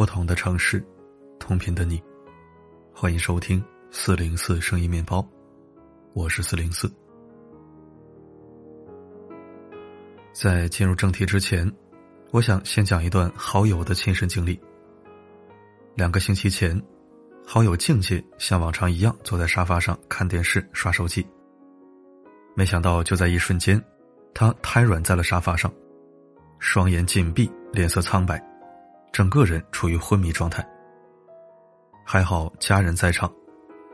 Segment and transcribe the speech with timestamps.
[0.00, 0.82] 不同的城市，
[1.38, 2.02] 同频的你，
[2.90, 5.22] 欢迎收听四零四声音面包，
[6.14, 6.90] 我是四零四。
[10.32, 11.70] 在进入正题之前，
[12.30, 14.58] 我想先讲一段好友的亲身经历。
[15.96, 16.82] 两个星期前，
[17.46, 21.22] 好友静姐像往常一样坐在沙发上看电视、刷手机。
[22.56, 23.78] 没想到，就在一瞬间，
[24.32, 25.70] 她瘫软在了沙发上，
[26.58, 28.42] 双眼紧闭，脸色苍白，
[29.12, 30.66] 整个人处于昏迷状态。
[32.04, 33.32] 还好家人在场，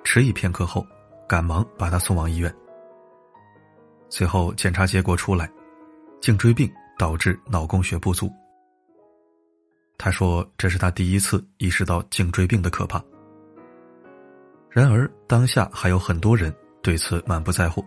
[0.04, 0.86] 迟疑片刻后，
[1.28, 2.54] 赶忙把他送往医院。
[4.08, 5.50] 随后检查结果出来，
[6.20, 8.30] 颈椎病导致脑供血不足。
[9.98, 13.02] 他说：“这是他第一次意识到颈椎病的可怕。”
[14.70, 17.84] 然而，当下还有很多人对此满不在乎，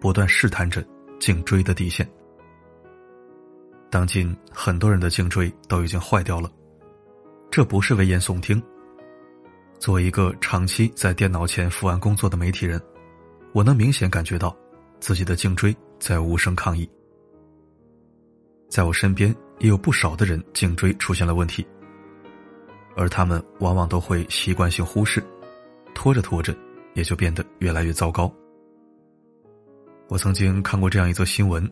[0.00, 0.86] 不断试探着
[1.18, 2.06] 颈椎的底线。
[3.90, 6.50] 当今很多人的颈椎都已经坏掉了，
[7.50, 8.62] 这不是危言耸听。
[9.78, 12.80] 作为一个长期在电脑前伏案工作的媒体人，
[13.52, 14.56] 我能明显感觉到
[14.98, 16.88] 自己的颈椎在无声抗议。
[18.68, 21.64] 在我身边也有不少的人颈椎出现了问题，
[22.96, 25.22] 而他们往往都会习惯性忽视，
[25.94, 26.54] 拖着拖着
[26.94, 28.32] 也就变得越来越糟糕。
[30.08, 31.70] 我曾经看过这样一则新闻：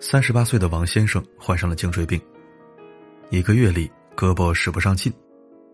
[0.00, 2.20] 三十八岁的王先生患上了颈椎病，
[3.30, 5.12] 一个月里胳膊使不上劲，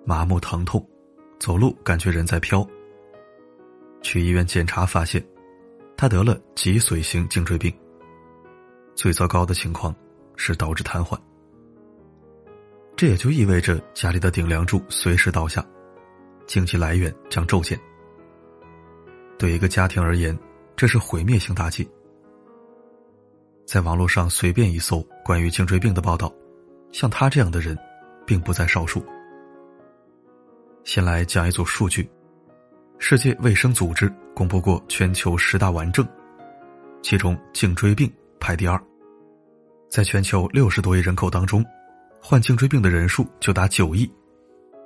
[0.04, 0.84] 麻木疼痛，
[1.38, 2.66] 走路感觉人在飘。
[4.02, 5.24] 去医院检查发现，
[5.96, 7.72] 他得了脊髓型颈椎病。
[8.94, 9.94] 最糟糕的情况。
[10.36, 11.16] 是导致瘫痪，
[12.96, 15.64] 这也就意味着家里的顶梁柱随时倒下，
[16.44, 17.78] 经济来源将骤减。
[19.38, 20.36] 对一个家庭而言，
[20.74, 21.88] 这是毁灭性打击。
[23.66, 26.32] 在网络上随便一搜关于颈椎病的报道，
[26.92, 27.76] 像他这样的人，
[28.26, 29.04] 并不在少数。
[30.84, 32.08] 先来讲一组数据：
[32.98, 36.06] 世界卫生组织公布过全球十大顽症，
[37.02, 38.80] 其中颈椎病排第二。
[39.88, 41.64] 在全球六十多亿人口当中，
[42.20, 44.10] 患颈椎病的人数就达九亿，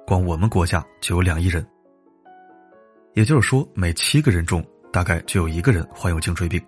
[0.06, 1.66] 光我们国家就有两亿人。
[3.14, 6.62] 也就是说，每七个人中大概就有一个人患有颈椎病。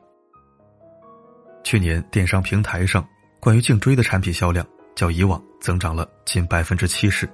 [1.63, 3.07] 去年电商平台上
[3.39, 7.29] 关于颈椎的产品销量较以往增长了近百分之七十。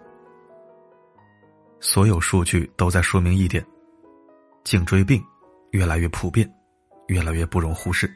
[1.80, 3.64] 所有数据都在说明一点：
[4.64, 5.22] 颈椎病
[5.70, 6.50] 越来越普遍，
[7.08, 8.10] 越来越不容忽视。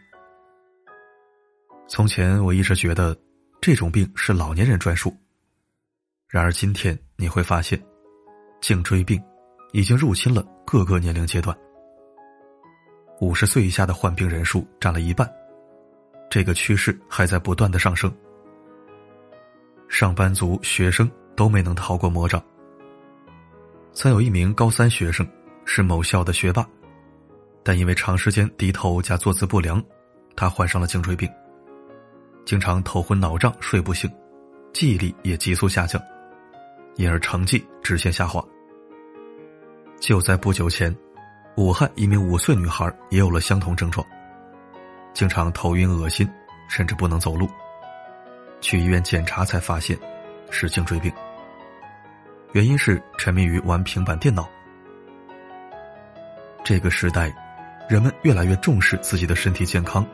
[1.87, 3.17] 从前我一直觉得，
[3.61, 5.15] 这种病是老年人专属。
[6.29, 7.81] 然而今天你会发现，
[8.61, 9.23] 颈椎病
[9.73, 11.57] 已经入侵了各个年龄阶段。
[13.21, 15.31] 五十岁以下的患病人数占了一半，
[16.31, 18.11] 这个趋势还在不断的上升。
[19.89, 22.41] 上班族、学生都没能逃过魔掌。
[23.93, 25.29] 曾有一名高三学生，
[25.65, 26.65] 是某校的学霸，
[27.65, 29.83] 但因为长时间低头加坐姿不良，
[30.37, 31.29] 他患上了颈椎病。
[32.47, 34.09] 经常头昏脑胀、睡不醒，
[34.73, 36.01] 记忆力也急速下降，
[36.95, 38.43] 因而成绩直线下滑。
[39.99, 40.97] 就在不久前，
[41.57, 44.07] 武汉一名五岁女孩也有了相同症状，
[45.13, 46.29] 经常头晕、恶心，
[46.69, 47.49] 甚至不能走路。
[48.61, 49.99] 去医院检查才发现
[50.51, 51.13] 是颈椎病，
[52.53, 54.49] 原因是沉迷于玩平板电脑。
[56.65, 57.35] 这个时代，
[57.89, 60.07] 人们越来越重视自己的身体健康，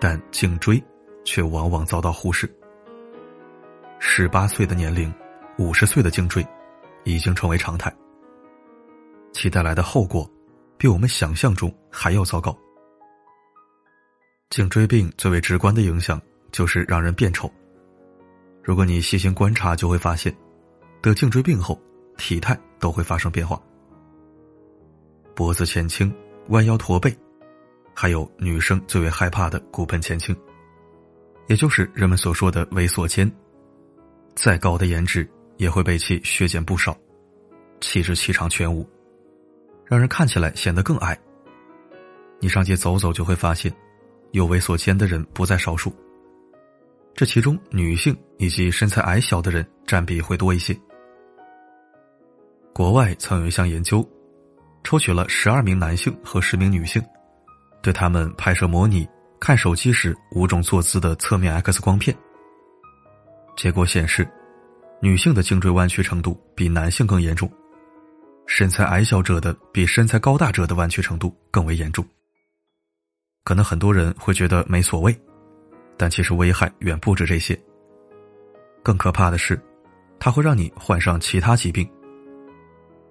[0.00, 0.82] 但颈椎。
[1.26, 2.46] 却往往遭到忽视。
[3.98, 5.10] 十八岁的年龄，
[5.56, 6.46] 五十岁的颈椎，
[7.04, 7.90] 已经成为常态。
[9.32, 10.30] 其带来的后果，
[10.76, 12.54] 比我们想象中还要糟糕。
[14.54, 16.22] 颈椎病最为直观的影响
[16.52, 17.52] 就是让人变丑。
[18.62, 20.32] 如果你细心观察，就会发现，
[21.02, 21.76] 得颈椎病后，
[22.16, 23.60] 体态都会发生变化。
[25.34, 26.14] 脖子前倾、
[26.50, 27.12] 弯腰驼背，
[27.92, 30.32] 还有女生最为害怕的骨盆前倾。
[31.48, 33.28] 也就是人们所说的猥琐肩，
[34.36, 36.96] 再高的颜值也会被其削减不少，
[37.80, 38.88] 气质气场全无，
[39.84, 41.18] 让人看起来显得更矮。
[42.38, 43.74] 你上街走走就会发现，
[44.34, 45.94] 有猥琐肩的人不在少数。
[47.14, 50.76] 这其中女性以及身材矮小的人占比会多一些。
[52.72, 54.04] 国外曾有一项研究，
[54.82, 57.00] 抽取了十二名男性和十名女性，
[57.80, 59.08] 对他们拍摄模拟。
[59.38, 62.16] 看手机时五种坐姿的侧面 X 光片，
[63.56, 64.26] 结果显示，
[65.00, 67.52] 女性的颈椎弯曲程度比男性更严重，
[68.46, 72.02] 身材矮小者的比身材高大者的弯曲程度更为严重。
[73.44, 75.14] 可能很多人会觉得没所谓，
[75.98, 77.58] 但其实危害远不止这些。
[78.82, 79.60] 更可怕的是，
[80.18, 81.86] 它会让你患上其他疾病。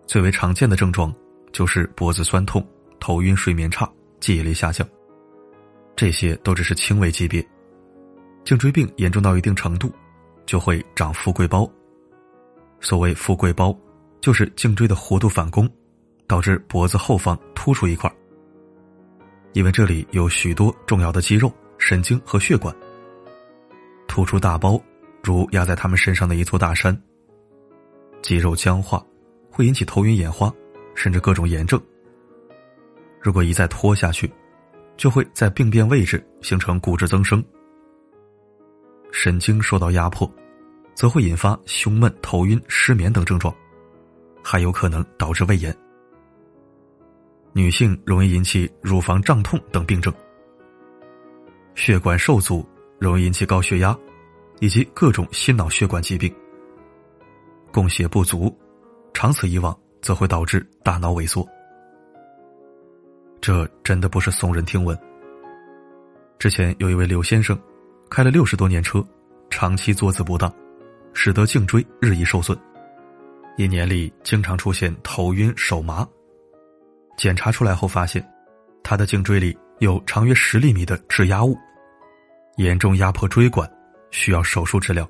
[0.08, 1.14] 最为常见的症状
[1.52, 2.68] 就是脖子酸痛、
[3.00, 3.88] 头晕、睡眠差、
[4.20, 4.88] 记忆力下降，
[5.96, 7.48] 这些都只是轻微级别。
[8.44, 9.94] 颈椎病严重到一定程度，
[10.48, 11.72] 就会长富贵包。
[12.82, 13.78] 所谓富贵包，
[14.20, 15.70] 就是颈椎的弧度反弓，
[16.28, 18.12] 导致脖子后方突出一块。
[19.54, 22.76] 因为这里有许多重要的肌肉、神经和血管，
[24.08, 24.82] 突出大包，
[25.24, 27.00] 如压在他们身上的一座大山。
[28.22, 29.04] 肌肉僵化，
[29.52, 30.52] 会引起头晕眼花，
[30.96, 31.80] 甚至各种炎症。
[33.22, 34.32] 如果一再拖下去，
[34.98, 37.44] 就会在病变位置形成骨质增生。
[39.12, 40.30] 神经受到压迫，
[40.96, 43.54] 则会引发胸闷、头晕、失眠等症状，
[44.44, 45.76] 还有可能导致胃炎。
[47.56, 50.12] 女性容易引起乳房胀痛等病症，
[51.76, 52.68] 血管受阻
[53.00, 53.96] 容易引起高血压，
[54.60, 56.34] 以及各种心脑血管疾病。
[57.72, 58.56] 供血不足，
[59.14, 61.48] 长此以往则会导致大脑萎缩。
[63.40, 64.98] 这真的不是耸人听闻。
[66.40, 67.56] 之前有一位刘先生，
[68.10, 69.06] 开了六十多年车，
[69.52, 70.52] 长期坐姿不当，
[71.14, 72.58] 使得颈椎日益受损，
[73.58, 76.08] 一年里经常出现头晕手麻。
[77.16, 78.24] 检查出来后发现，
[78.84, 81.58] 他的颈椎里有长约十厘米的质压物，
[82.58, 83.70] 严重压迫椎管，
[84.12, 85.08] 需要手术治疗。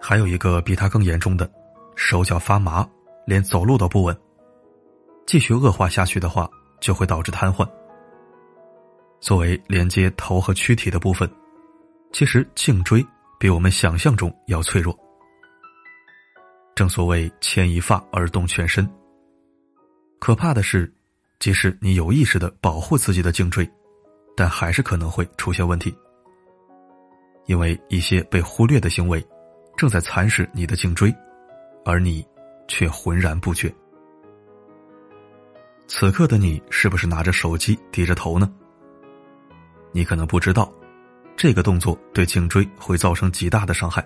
[0.00, 1.50] 还有一个比他更严重的，
[1.96, 2.86] 手脚发麻，
[3.26, 4.16] 连走路都不稳。
[5.26, 6.48] 继续恶化下去的话，
[6.80, 7.68] 就会导致瘫痪。
[9.18, 11.28] 作为连接头和躯体的部分，
[12.12, 13.04] 其实颈椎
[13.40, 14.96] 比我们想象中要脆弱。
[16.76, 18.88] 正所谓牵一发而动全身。
[20.18, 20.92] 可怕的是，
[21.38, 23.68] 即使你有意识的保护自己的颈椎，
[24.34, 25.94] 但还是可能会出现问题。
[27.46, 29.24] 因为一些被忽略的行为，
[29.76, 31.14] 正在蚕食你的颈椎，
[31.84, 32.26] 而你
[32.66, 33.72] 却浑然不觉。
[35.86, 38.50] 此刻的你是不是拿着手机低着头呢？
[39.92, 40.72] 你可能不知道，
[41.36, 44.04] 这个动作对颈椎会造成极大的伤害。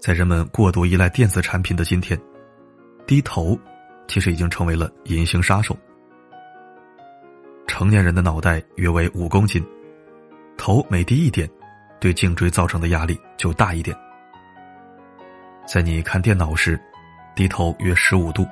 [0.00, 2.18] 在人们过度依赖电子产品的今天，
[3.06, 3.58] 低头。
[4.08, 5.76] 其实已经成为了隐形杀手。
[7.66, 9.64] 成年人的脑袋约为五公斤，
[10.56, 11.48] 头每低一点，
[12.00, 13.96] 对颈椎造成的压力就大一点。
[15.66, 16.80] 在你看电脑时，
[17.36, 18.44] 低头约十五度，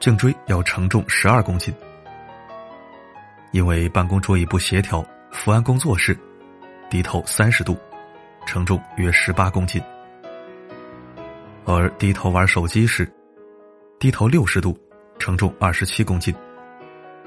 [0.00, 1.72] 颈椎要承重十二公斤。
[3.52, 6.18] 因为办公桌椅不协调，伏案工作时，
[6.90, 7.76] 低头三十度，
[8.46, 9.80] 承重约十八公斤。
[11.66, 13.10] 而低头玩手机时，
[14.00, 14.76] 低头六十度。
[15.18, 16.34] 承重二十七公斤，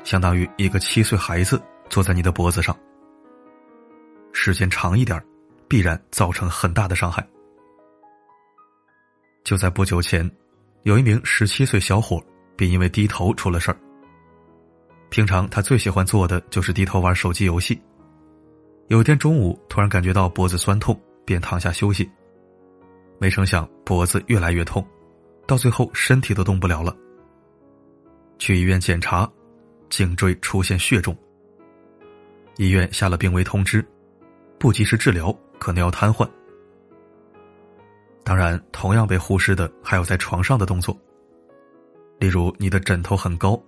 [0.04, 2.78] 相当于一个七岁孩子坐在你的脖子上。
[4.32, 5.22] 时间长一点，
[5.68, 7.28] 必然造成很大的伤害。
[9.44, 10.30] 就在不久前，
[10.84, 12.24] 有一名十七岁小伙
[12.56, 13.78] 便因为低头出了事儿。
[15.10, 17.82] 平常他最喜欢做的就是低头玩手机游戏。
[18.90, 22.10] 有一天中午，突然感觉到脖子酸痛，便躺下休息。
[23.20, 24.86] 没成想脖子越来越痛，
[25.48, 26.96] 到最后身体都动不了了。
[28.40, 29.30] 去医院检查，
[29.90, 31.16] 颈椎出现血肿。
[32.58, 33.86] 医院下了病危通知，
[34.58, 36.28] 不及时治疗可能要瘫痪。
[38.24, 40.98] 当然，同样被忽视的还有在床上的动作，
[42.20, 43.62] 例如你的枕头很高，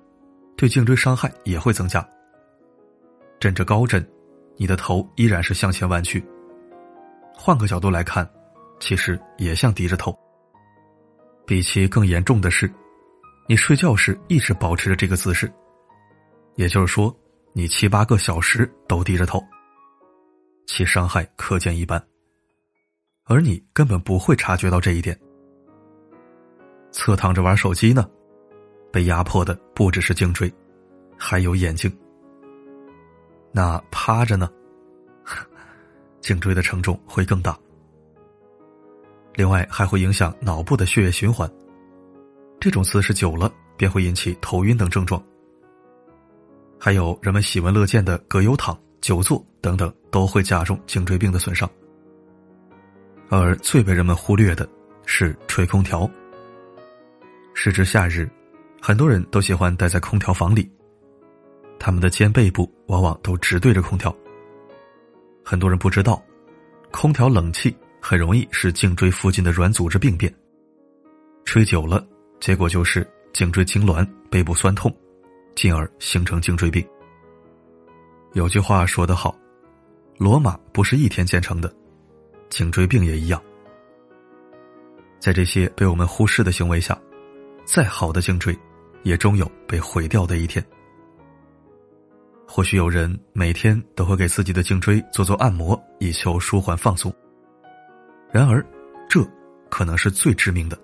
[0.55, 2.07] 对颈椎伤害也会增加。
[3.39, 4.05] 枕着高枕，
[4.55, 6.23] 你的头依然是向前弯曲。
[7.33, 8.29] 换个角度来看，
[8.79, 10.17] 其实也像低着头。
[11.45, 12.71] 比其更严重的是。
[13.51, 15.51] 你睡觉时一直保持着这个姿势，
[16.55, 17.13] 也就是说，
[17.51, 19.43] 你七八个小时都低着头，
[20.67, 22.01] 其伤害可见一斑。
[23.25, 25.19] 而你根本不会察觉到这一点。
[26.93, 28.09] 侧躺着玩手机呢，
[28.89, 30.49] 被压迫的不只是颈椎，
[31.17, 31.93] 还有眼睛。
[33.51, 34.49] 那趴着呢，
[36.21, 37.59] 颈椎的承重会更大，
[39.33, 41.51] 另外还会影响脑部的血液循环。
[42.61, 45.19] 这种姿势久了便会引起头晕等症状，
[46.79, 51.67] 还有人们喜闻乐见的葛优躺、久坐等等，都会加重颈椎病的损伤。
[53.29, 54.69] 而最被人们忽略的
[55.07, 56.07] 是吹空调。
[57.55, 58.29] 时值夏日，
[58.79, 60.71] 很多人都喜欢待在空调房里，
[61.79, 64.15] 他们的肩背部往往都直对着空调。
[65.43, 66.23] 很多人不知道，
[66.91, 70.31] 空调冷气很容易使颈椎附近的软组织病变，
[71.43, 72.07] 吹久了。
[72.41, 74.93] 结果就是颈椎痉挛、背部酸痛，
[75.55, 76.85] 进而形成颈椎病。
[78.33, 79.37] 有句话说得好
[80.17, 81.71] ：“罗马不是一天建成的，
[82.49, 83.39] 颈椎病也一样，
[85.19, 86.99] 在这些被我们忽视的行为下，
[87.63, 88.57] 再好的颈椎，
[89.03, 90.65] 也终有被毁掉的一天。
[92.47, 97.13] 或许有人每天都会给自己的颈椎做做按摩，以求舒缓放松。
[98.31, 98.65] 然而，
[99.07, 99.23] 这
[99.69, 100.75] 可能是最致命的。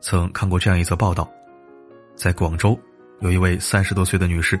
[0.00, 1.30] 曾看过这样一则报道，
[2.14, 2.78] 在广州，
[3.20, 4.58] 有一位三十多岁的女士，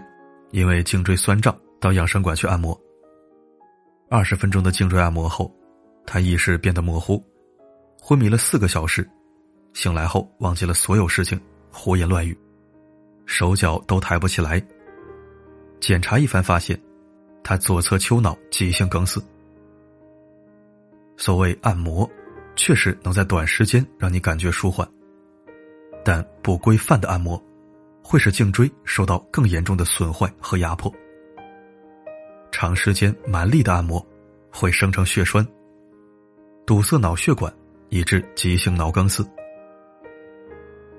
[0.50, 2.78] 因为颈椎酸胀到养生馆去按摩。
[4.10, 5.50] 二十分钟的颈椎按摩后，
[6.06, 7.24] 她意识变得模糊，
[8.00, 9.08] 昏迷了四个小时，
[9.72, 12.36] 醒来后忘记了所有事情，胡言乱语，
[13.24, 14.62] 手脚都抬不起来。
[15.80, 16.78] 检查一番发现，
[17.42, 19.24] 她左侧丘脑急性梗死。
[21.16, 22.08] 所谓按摩，
[22.56, 24.86] 确实能在短时间让你感觉舒缓。
[26.04, 27.42] 但不规范的按摩，
[28.02, 30.92] 会使颈椎受到更严重的损坏和压迫。
[32.50, 34.04] 长时间蛮力的按摩，
[34.50, 35.46] 会生成血栓，
[36.66, 37.52] 堵塞脑血管，
[37.88, 39.26] 以致急性脑梗死。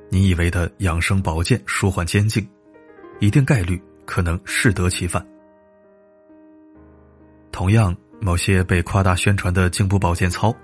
[0.09, 2.47] 你以为的养生保健、舒缓肩颈，
[3.19, 5.25] 一定概率可能适得其反。
[7.51, 10.55] 同样，某些被夸大宣传的颈部保健操，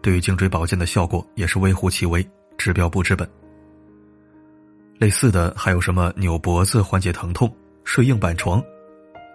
[0.00, 2.26] 对于颈椎保健的效果也是微乎其微，
[2.56, 3.28] 治标不治本。
[4.98, 8.62] 类似的还有什么扭脖子缓解疼痛、睡硬板床，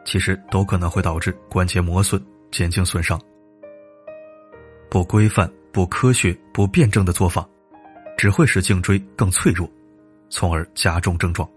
[0.03, 3.19] 其实都可能会导致关节磨损、减轻损伤。
[4.89, 7.47] 不规范、不科学、不辩证的做法，
[8.17, 9.69] 只会使颈椎更脆弱，
[10.29, 11.47] 从而加重症状。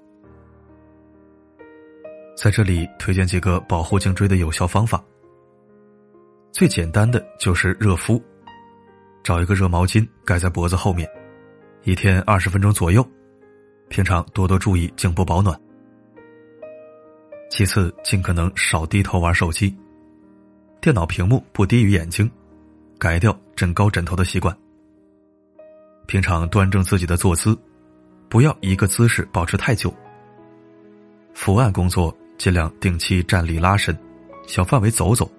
[2.36, 5.02] 在这里推荐几个保护颈椎的有效方法。
[6.52, 8.22] 最简单的就是热敷，
[9.22, 11.08] 找一个热毛巾盖在脖子后面，
[11.84, 13.04] 一天二十分钟左右。
[13.88, 15.58] 平常多多注意颈部保暖。
[17.50, 19.76] 其次，尽可能少低头玩手机，
[20.80, 22.28] 电脑屏幕不低于眼睛，
[22.98, 24.56] 改掉枕高枕头的习惯。
[26.06, 27.56] 平常端正自己的坐姿，
[28.28, 29.94] 不要一个姿势保持太久。
[31.32, 33.96] 伏案工作尽量定期站立拉伸，
[34.46, 35.30] 小范围走走，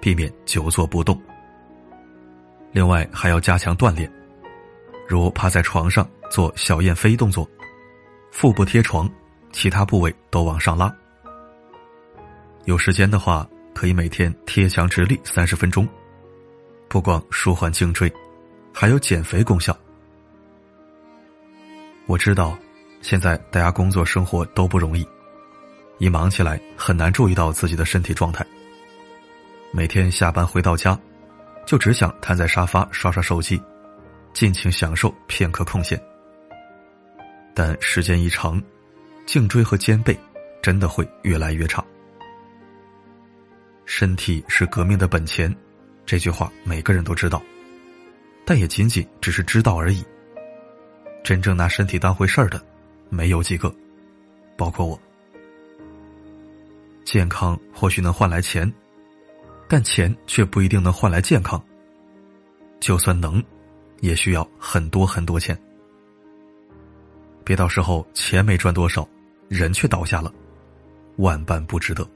[0.00, 1.20] 避免久坐不动。
[2.70, 4.10] 另外还要加强锻炼，
[5.08, 7.48] 如趴在床上做小燕飞动作。
[8.30, 9.10] 腹部贴床，
[9.52, 10.94] 其他部位都往上拉。
[12.64, 15.88] 有时间的话，可以每天贴墙直立三十分钟，
[16.88, 18.12] 不光舒缓颈椎，
[18.72, 19.76] 还有减肥功效。
[22.06, 22.56] 我知道，
[23.00, 25.06] 现在大家工作生活都不容易，
[25.98, 28.46] 一忙起来很难注意到自己的身体状态。
[29.72, 30.98] 每天下班回到家，
[31.66, 33.60] 就只想瘫在沙发刷刷手机，
[34.32, 36.00] 尽情享受片刻空闲。
[37.58, 38.62] 但时间一长，
[39.26, 40.16] 颈椎和肩背
[40.62, 41.84] 真的会越来越差。
[43.84, 45.52] 身体是革命的本钱，
[46.06, 47.42] 这句话每个人都知道，
[48.46, 50.04] 但也仅仅只是知道而已。
[51.24, 52.64] 真正拿身体当回事儿的，
[53.08, 53.74] 没有几个，
[54.56, 54.96] 包括我。
[57.04, 58.72] 健康或许能换来钱，
[59.66, 61.60] 但钱却不一定能换来健康。
[62.78, 63.42] 就算能，
[63.98, 65.60] 也需要很多很多钱。
[67.48, 69.08] 别到时候钱没赚多少，
[69.48, 70.30] 人却倒下了，
[71.16, 72.06] 万般不值得。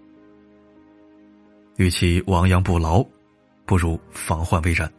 [1.77, 3.03] 与其亡羊补牢，
[3.65, 4.93] 不如防患未然。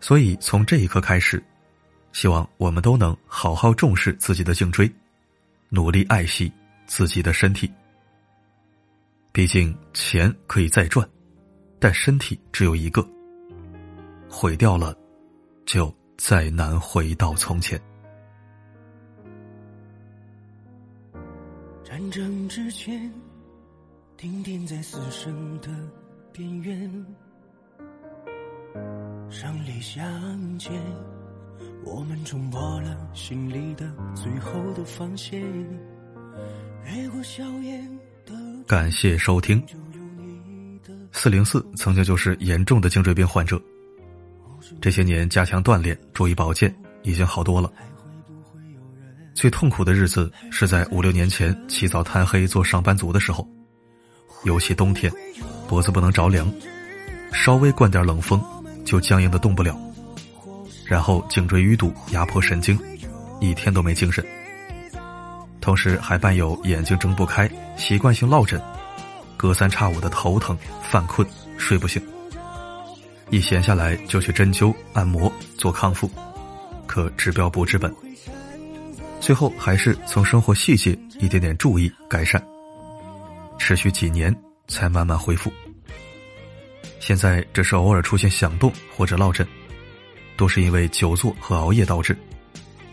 [0.00, 1.42] 所以从这一刻开始，
[2.12, 4.92] 希望我们都能好好重视自己的颈椎，
[5.70, 6.52] 努力爱惜
[6.86, 7.72] 自己的身体。
[9.32, 11.08] 毕竟钱可以再赚，
[11.78, 13.02] 但身体只有一个，
[14.28, 14.94] 毁掉了，
[15.64, 17.80] 就再难回到从前。
[22.08, 23.12] 战争之前，
[24.16, 25.68] 停电在死神的
[26.32, 27.06] 边缘，
[29.28, 30.82] 胜利向前，
[31.84, 35.38] 我们冲破了心里的最后的防线。
[36.86, 37.86] 越过硝烟
[38.24, 38.34] 的，
[38.66, 39.62] 感谢收听。
[41.12, 43.60] 四零四曾经就是严重的颈椎病患者，
[44.80, 47.70] 这些年加强锻炼，注意保健，已经好多了。
[49.38, 53.46] 最痛苦的日子是在五六年前起早贪黑做上班族的时候，
[54.42, 55.12] 尤其冬天，
[55.68, 56.52] 脖子不能着凉，
[57.32, 58.42] 稍微灌点冷风
[58.84, 59.78] 就僵硬的动不了，
[60.84, 62.76] 然后颈椎淤堵压迫神经，
[63.38, 64.26] 一天都没精神。
[65.60, 68.60] 同时还伴有眼睛睁不开、习惯性落枕，
[69.36, 71.24] 隔三差五的头疼、犯困、
[71.56, 72.02] 睡不醒。
[73.30, 76.10] 一闲下来就去针灸、按摩做康复，
[76.88, 77.94] 可治标不治本。
[79.20, 82.42] 最后还是从生活细节一点点注意改善，
[83.58, 84.34] 持续几年
[84.68, 85.52] 才慢慢恢复。
[87.00, 89.46] 现在只是偶尔出现响动或者落枕，
[90.36, 92.16] 都是因为久坐和熬夜导致，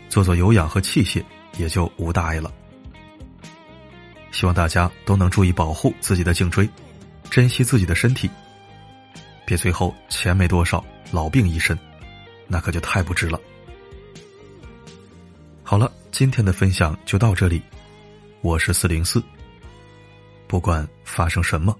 [0.08, 1.22] 做做有氧和器械
[1.58, 2.52] 也就无大碍了。
[4.32, 6.68] 希望大家都能注意保护自己的颈椎，
[7.30, 8.28] 珍惜自己的身体，
[9.46, 11.78] 别最后钱没多少，老病一身，
[12.46, 13.40] 那可就太不值了。
[15.62, 17.60] 好了，今天的分享就到这里，
[18.40, 19.22] 我是四零四。
[20.46, 21.78] 不管发生什么，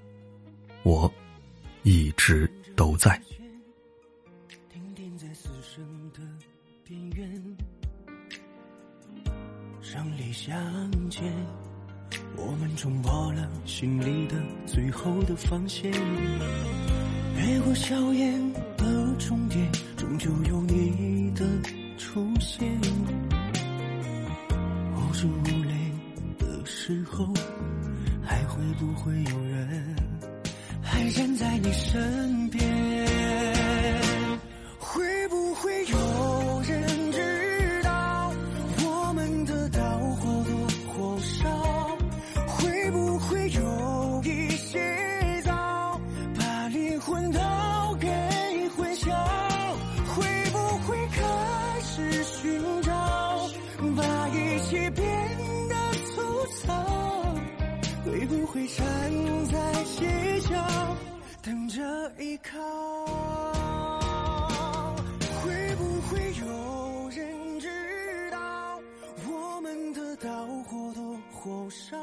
[0.82, 1.10] 我
[1.84, 3.18] 一直都在。
[4.70, 6.20] 停停在死神的
[6.84, 7.56] 边缘，
[9.80, 10.54] 上里相
[11.08, 11.24] 见，
[12.36, 15.90] 我们冲破了心里的最后的防线，
[17.38, 20.60] 越过硝烟的终点，终究有
[25.16, 25.72] 无助无泪
[26.38, 27.32] 的时候，
[28.22, 29.96] 还会不会有人
[30.82, 33.55] 还站在你身边？
[58.06, 58.86] 会不会站
[59.50, 60.96] 在街角
[61.42, 61.82] 等着
[62.20, 62.56] 依靠，
[65.42, 68.38] 会不会有人知道
[69.28, 71.96] 我们的刀或多或少？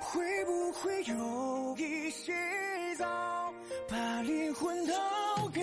[0.00, 2.32] 会不会有一些
[2.96, 3.06] 早
[3.88, 4.94] 把灵魂都
[5.52, 5.60] 给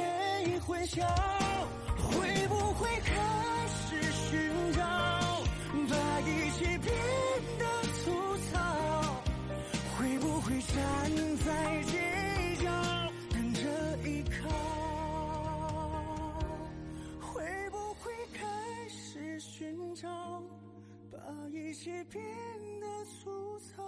[0.59, 1.38] 混淆？
[21.81, 22.21] 切变
[22.81, 23.81] 得粗糙？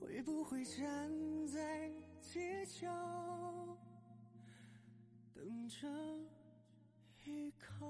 [0.00, 2.88] 会不会站在街角
[5.34, 5.86] 等着
[7.22, 7.86] 依靠？